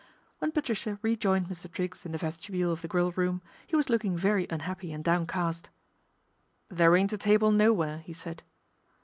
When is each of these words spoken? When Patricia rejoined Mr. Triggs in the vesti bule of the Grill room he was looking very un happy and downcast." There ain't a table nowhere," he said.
When 0.39 0.51
Patricia 0.51 0.97
rejoined 1.03 1.45
Mr. 1.45 1.71
Triggs 1.71 2.07
in 2.07 2.11
the 2.11 2.17
vesti 2.17 2.49
bule 2.49 2.71
of 2.71 2.81
the 2.81 2.87
Grill 2.87 3.11
room 3.11 3.43
he 3.67 3.75
was 3.75 3.87
looking 3.87 4.17
very 4.17 4.49
un 4.49 4.61
happy 4.61 4.91
and 4.91 5.03
downcast." 5.03 5.69
There 6.69 6.95
ain't 6.95 7.13
a 7.13 7.19
table 7.19 7.51
nowhere," 7.51 7.99
he 7.99 8.13
said. 8.13 8.41